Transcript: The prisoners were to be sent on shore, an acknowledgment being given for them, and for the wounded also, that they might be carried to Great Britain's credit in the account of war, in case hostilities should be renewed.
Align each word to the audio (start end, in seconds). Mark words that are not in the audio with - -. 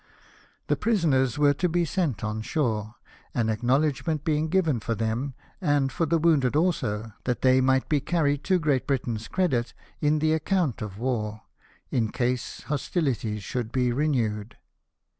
The 0.65 0.75
prisoners 0.75 1.37
were 1.37 1.53
to 1.53 1.69
be 1.69 1.85
sent 1.85 2.23
on 2.23 2.41
shore, 2.41 2.95
an 3.35 3.49
acknowledgment 3.49 4.23
being 4.23 4.49
given 4.49 4.79
for 4.79 4.95
them, 4.95 5.35
and 5.61 5.91
for 5.91 6.07
the 6.07 6.17
wounded 6.17 6.55
also, 6.55 7.11
that 7.25 7.43
they 7.43 7.61
might 7.61 7.87
be 7.87 7.99
carried 7.99 8.43
to 8.45 8.57
Great 8.57 8.87
Britain's 8.87 9.27
credit 9.27 9.75
in 9.99 10.17
the 10.17 10.33
account 10.33 10.81
of 10.81 10.97
war, 10.97 11.43
in 11.91 12.09
case 12.11 12.61
hostilities 12.63 13.43
should 13.43 13.71
be 13.71 13.91
renewed. 13.91 14.57